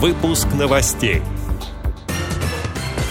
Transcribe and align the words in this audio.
Выпуск 0.00 0.46
новостей. 0.56 1.22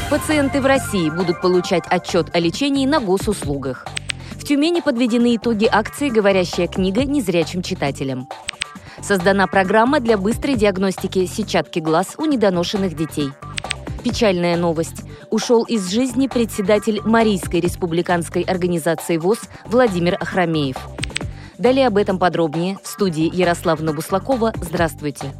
Пациенты 0.09 0.61
в 0.61 0.65
России 0.65 1.09
будут 1.09 1.41
получать 1.41 1.83
отчет 1.89 2.33
о 2.33 2.39
лечении 2.39 2.85
на 2.85 3.01
госуслугах. 3.01 3.85
В 4.31 4.45
Тюмени 4.45 4.79
подведены 4.79 5.35
итоги 5.35 5.67
акции 5.69 6.07
«Говорящая 6.07 6.69
книга 6.69 7.03
незрячим 7.03 7.61
читателям». 7.61 8.29
Создана 9.01 9.47
программа 9.47 9.99
для 9.99 10.17
быстрой 10.17 10.55
диагностики 10.55 11.25
сетчатки 11.25 11.79
глаз 11.79 12.15
у 12.17 12.23
недоношенных 12.23 12.95
детей. 12.95 13.31
Печальная 14.01 14.55
новость. 14.55 15.03
Ушел 15.29 15.63
из 15.63 15.91
жизни 15.91 16.27
председатель 16.27 17.01
Марийской 17.03 17.59
республиканской 17.59 18.43
организации 18.43 19.17
ВОЗ 19.17 19.41
Владимир 19.65 20.15
Ахрамеев. 20.21 20.77
Далее 21.57 21.87
об 21.87 21.97
этом 21.97 22.17
подробнее 22.17 22.77
в 22.81 22.87
студии 22.87 23.29
Ярославна 23.35 23.91
Буслакова. 23.91 24.53
Здравствуйте. 24.61 25.33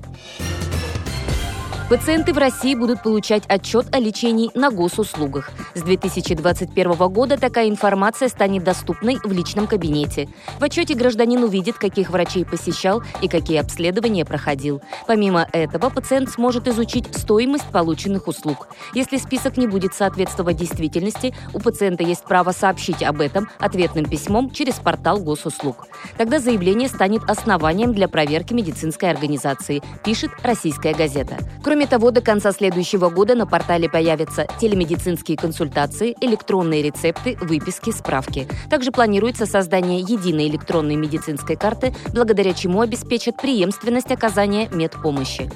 Пациенты 1.89 2.33
в 2.33 2.37
России 2.37 2.75
будут 2.75 3.01
получать 3.01 3.43
отчет 3.47 3.95
о 3.95 3.99
лечении 3.99 4.51
на 4.53 4.71
госуслугах. 4.71 5.51
С 5.73 5.83
2021 5.83 6.91
года 7.07 7.37
такая 7.37 7.69
информация 7.69 8.27
станет 8.27 8.65
доступной 8.65 9.19
в 9.23 9.31
личном 9.31 9.67
кабинете. 9.67 10.27
В 10.59 10.63
отчете 10.65 10.95
гражданин 10.95 11.41
увидит, 11.41 11.77
каких 11.77 12.09
врачей 12.09 12.43
посещал 12.43 13.03
и 13.21 13.29
какие 13.29 13.59
обследования 13.59 14.25
проходил. 14.25 14.81
Помимо 15.07 15.47
этого, 15.53 15.89
пациент 15.89 16.29
сможет 16.29 16.67
изучить 16.67 17.05
стоимость 17.15 17.67
полученных 17.71 18.27
услуг. 18.27 18.67
Если 18.93 19.15
список 19.15 19.55
не 19.55 19.65
будет 19.65 19.93
соответствовать 19.93 20.57
действительности, 20.57 21.33
у 21.53 21.59
пациента 21.59 22.03
есть 22.03 22.25
право 22.25 22.51
сообщить 22.51 23.01
об 23.01 23.21
этом 23.21 23.47
ответным 23.59 24.03
письмом 24.03 24.51
через 24.51 24.73
портал 24.73 25.19
госуслуг. 25.19 25.87
Тогда 26.17 26.39
заявление 26.39 26.89
станет 26.89 27.23
основанием 27.29 27.93
для 27.93 28.09
проверки 28.09 28.53
медицинской 28.53 29.09
организации, 29.09 29.81
пишет 30.03 30.31
«Российская 30.43 30.93
газета». 30.93 31.37
Кроме 31.63 31.76
Кроме 31.77 31.89
того, 31.89 32.09
до 32.09 32.21
конца 32.21 32.51
следующего 32.53 33.11
года 33.11 33.35
на 33.35 33.45
портале 33.45 33.87
появятся 33.87 34.47
телемедицинские 34.59 35.37
консультации, 35.37 36.15
электронные 36.21 36.81
рецепты, 36.81 37.37
выписки, 37.39 37.91
справки. 37.91 38.47
Также 38.71 38.91
планируется 38.91 39.45
создание 39.45 39.99
единой 39.99 40.47
электронной 40.47 40.95
медицинской 40.95 41.55
карты, 41.55 41.93
благодаря 42.15 42.55
чему 42.55 42.81
обеспечат 42.81 43.37
преемственность 43.37 44.09
оказания 44.09 44.69
медпомощи. 44.69 45.51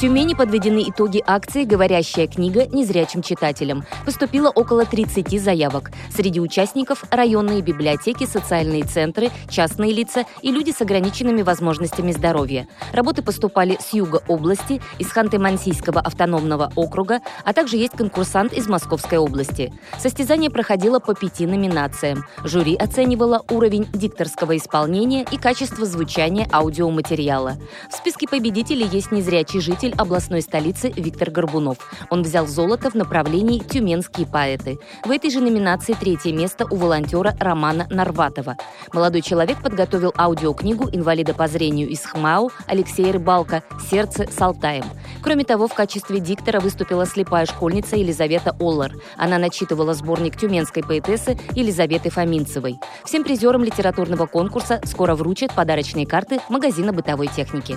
Тюмени 0.00 0.32
подведены 0.32 0.84
итоги 0.88 1.22
акции 1.26 1.64
«Говорящая 1.64 2.26
книга 2.26 2.66
незрячим 2.68 3.20
читателям». 3.20 3.84
Поступило 4.06 4.48
около 4.48 4.86
30 4.86 5.38
заявок. 5.38 5.90
Среди 6.08 6.40
участников– 6.40 7.04
районные 7.10 7.60
библиотеки, 7.60 8.24
социальные 8.24 8.84
центры, 8.84 9.28
частные 9.50 9.92
лица 9.92 10.24
и 10.40 10.52
люди 10.52 10.70
с 10.70 10.80
ограниченными 10.80 11.42
возможностями 11.42 12.12
здоровья. 12.12 12.66
Работы 12.94 13.20
поступали 13.20 13.76
с 13.78 13.92
юга 13.92 14.22
области, 14.26 14.80
из 14.98 15.14
Ханты-Мансийского 15.14 16.00
автономного 16.00 16.72
округа, 16.76 17.20
а 17.44 17.52
также 17.52 17.76
есть 17.76 17.92
конкурсант 17.92 18.54
из 18.54 18.68
Московской 18.68 19.18
области. 19.18 19.70
Состязание 19.98 20.48
проходило 20.48 20.98
по 20.98 21.12
пяти 21.12 21.44
номинациям. 21.44 22.24
Жюри 22.42 22.74
оценивало 22.74 23.44
уровень 23.50 23.86
дикторского 23.92 24.56
исполнения 24.56 25.26
и 25.30 25.36
качество 25.36 25.84
звучания 25.84 26.48
аудиоматериала. 26.50 27.58
В 27.90 27.96
списке 27.96 28.26
победителей 28.26 28.88
есть 28.90 29.12
незрячий 29.12 29.60
житель 29.60 29.89
руководитель 29.90 29.94
областной 29.96 30.42
столицы 30.42 30.92
Виктор 30.96 31.30
Горбунов. 31.30 31.78
Он 32.10 32.22
взял 32.22 32.46
золото 32.46 32.90
в 32.90 32.94
направлении 32.94 33.58
«Тюменские 33.58 34.26
поэты». 34.26 34.78
В 35.04 35.10
этой 35.10 35.30
же 35.30 35.40
номинации 35.40 35.94
третье 35.94 36.32
место 36.32 36.66
у 36.70 36.76
волонтера 36.76 37.36
Романа 37.38 37.86
Нарватова. 37.90 38.56
Молодой 38.92 39.22
человек 39.22 39.62
подготовил 39.62 40.12
аудиокнигу 40.16 40.88
инвалида 40.92 41.34
по 41.34 41.48
зрению 41.48 41.88
из 41.88 42.00
ХМАУ 42.04 42.50
Алексея 42.66 43.12
Рыбалка 43.12 43.62
«Сердце 43.90 44.26
с 44.30 44.40
Алтаем». 44.40 44.84
Кроме 45.22 45.44
того, 45.44 45.68
в 45.68 45.74
качестве 45.74 46.20
диктора 46.20 46.60
выступила 46.60 47.06
слепая 47.06 47.46
школьница 47.46 47.96
Елизавета 47.96 48.56
Оллар. 48.58 48.92
Она 49.16 49.38
начитывала 49.38 49.94
сборник 49.94 50.36
тюменской 50.36 50.82
поэтессы 50.82 51.38
Елизаветы 51.54 52.10
Фоминцевой. 52.10 52.78
Всем 53.04 53.24
призерам 53.24 53.64
литературного 53.64 54.26
конкурса 54.26 54.80
скоро 54.84 55.14
вручат 55.14 55.54
подарочные 55.54 56.06
карты 56.06 56.40
магазина 56.48 56.92
бытовой 56.92 57.28
техники. 57.28 57.76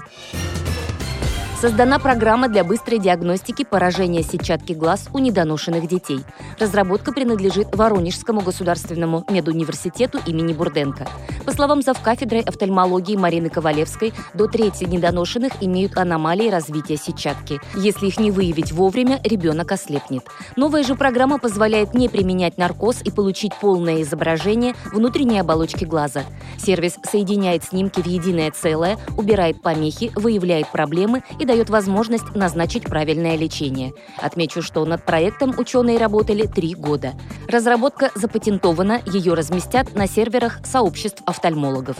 Создана 1.64 1.98
программа 1.98 2.50
для 2.50 2.66
быстрой 2.66 3.00
диагностики 3.00 3.64
поражения 3.64 4.22
сетчатки 4.22 4.74
глаз 4.74 5.08
у 5.14 5.20
недоношенных 5.20 5.88
детей. 5.88 6.20
Разработка 6.60 7.14
принадлежит 7.14 7.74
Воронежскому 7.74 8.42
государственному 8.42 9.24
медуниверситету 9.30 10.20
имени 10.26 10.52
Бурденко. 10.52 11.08
По 11.46 11.54
словам 11.54 11.82
завкафедрой 11.82 12.42
офтальмологии 12.42 13.16
Марины 13.16 13.50
Ковалевской, 13.50 14.12
до 14.34 14.48
трети 14.48 14.84
недоношенных 14.84 15.54
имеют 15.62 15.98
аномалии 15.98 16.50
развития 16.50 16.98
сетчатки. 16.98 17.62
Если 17.76 18.08
их 18.08 18.20
не 18.20 18.30
выявить 18.32 18.74
вовремя, 18.74 19.22
ребенок 19.24 19.72
ослепнет. 19.72 20.26
Новая 20.58 20.84
же 20.84 20.96
программа 20.96 21.40
позволяет 21.40 21.94
не 21.94 22.10
применять 22.10 22.58
наркоз 22.58 23.02
и 23.04 23.10
получить 23.10 23.54
полное 23.62 24.02
изображение 24.02 24.76
внутренней 24.92 25.40
оболочки 25.40 25.86
глаза. 25.86 26.24
Сервис 26.58 26.98
соединяет 27.10 27.64
снимки 27.64 28.02
в 28.02 28.06
единое 28.06 28.52
целое, 28.52 28.98
убирает 29.16 29.62
помехи, 29.62 30.12
выявляет 30.16 30.70
проблемы 30.70 31.24
и 31.40 31.46
дает 31.54 31.70
возможность 31.70 32.34
назначить 32.34 32.86
правильное 32.86 33.36
лечение. 33.36 33.94
Отмечу, 34.18 34.64
что 34.64 34.84
над 34.86 35.06
проектом 35.06 35.54
ученые 35.56 36.00
работали 36.00 36.48
три 36.48 36.74
года. 36.74 37.14
Разработка 37.48 38.10
запатентована, 38.16 39.02
ее 39.06 39.36
разместят 39.36 39.94
на 39.94 40.08
серверах 40.08 40.66
сообществ 40.66 41.22
офтальмологов. 41.28 41.98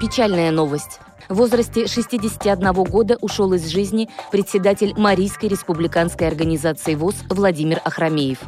Печальная 0.00 0.50
новость. 0.50 0.98
В 1.30 1.34
возрасте 1.34 1.86
61 1.86 2.72
года 2.72 3.16
ушел 3.20 3.52
из 3.52 3.68
жизни 3.68 4.08
председатель 4.32 4.94
Марийской 4.96 5.48
республиканской 5.48 6.26
организации 6.26 6.96
ВОЗ 6.96 7.14
Владимир 7.28 7.80
Ахрамеев. 7.84 8.40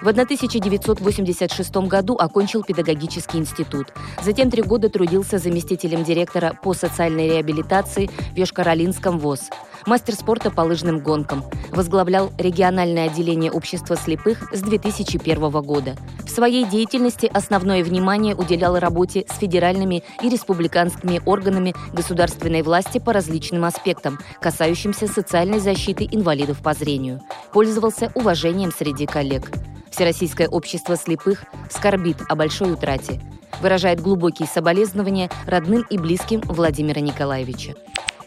В 0.00 0.08
1986 0.08 1.76
году 1.86 2.16
окончил 2.16 2.62
педагогический 2.62 3.36
институт. 3.36 3.92
Затем 4.24 4.50
три 4.50 4.62
года 4.62 4.88
трудился 4.88 5.36
заместителем 5.36 6.02
директора 6.02 6.58
по 6.62 6.72
социальной 6.72 7.28
реабилитации 7.28 8.06
в 8.06 8.36
Йошкар-Олинском 8.36 9.18
ВОЗ. 9.18 9.50
Мастер 9.86 10.14
спорта 10.14 10.50
по 10.50 10.62
лыжным 10.62 11.00
гонкам. 11.00 11.44
Возглавлял 11.70 12.32
региональное 12.38 13.06
отделение 13.06 13.50
общества 13.50 13.96
слепых 13.96 14.52
с 14.52 14.60
2001 14.60 15.50
года. 15.62 15.96
В 16.24 16.30
своей 16.30 16.64
деятельности 16.64 17.30
основное 17.32 17.82
внимание 17.82 18.34
уделял 18.34 18.78
работе 18.78 19.24
с 19.28 19.38
федеральными 19.38 20.04
и 20.22 20.28
республиканскими 20.28 21.20
органами 21.24 21.74
государственной 21.92 22.62
власти 22.62 22.98
по 22.98 23.12
различным 23.12 23.64
аспектам, 23.64 24.18
касающимся 24.40 25.08
социальной 25.08 25.60
защиты 25.60 26.06
инвалидов 26.10 26.62
по 26.62 26.74
зрению. 26.74 27.20
Пользовался 27.52 28.12
уважением 28.14 28.72
среди 28.72 29.06
коллег. 29.06 29.50
Всероссийское 29.90 30.48
общество 30.48 30.96
слепых 30.96 31.44
скорбит 31.68 32.18
о 32.28 32.36
большой 32.36 32.72
утрате. 32.72 33.20
Выражает 33.60 34.00
глубокие 34.00 34.48
соболезнования 34.48 35.30
родным 35.46 35.84
и 35.90 35.98
близким 35.98 36.40
Владимира 36.42 37.00
Николаевича. 37.00 37.74